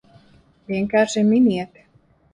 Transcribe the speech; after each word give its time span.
Vienkārši 0.71 1.25
miniet! 1.31 1.81